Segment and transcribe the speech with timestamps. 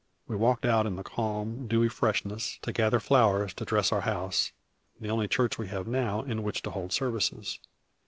[0.27, 4.51] We walked out in the calm, dewy freshness, to gather flowers to dress our house,
[4.99, 7.59] the only church we have now in which to hold services.